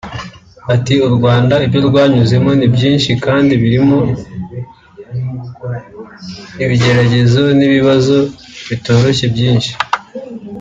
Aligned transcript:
Ati 0.75 0.95
”U 1.07 1.09
Rwanda 1.15 1.55
ibyo 1.65 1.79
rwanyuzemo 1.87 2.51
ni 2.59 2.67
byinshi 2.75 3.11
kandi 3.25 3.51
birimo 3.61 3.99
ibigeragezo 6.63 7.41
n’ibibazo 7.57 8.17
bitoroshye 8.69 9.25
byinshi 9.33 9.71